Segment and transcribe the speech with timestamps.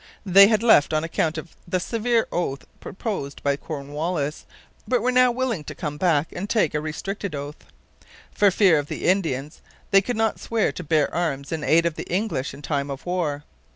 [0.25, 4.47] They had left on account of the severe oath proposed by Cornwallis,
[4.87, 7.67] but were now willing to come back and take a restricted oath.
[8.31, 9.61] For fear of the Indians,
[9.91, 13.05] they could not swear to bear arms in aid of the English in time of
[13.05, 13.43] war.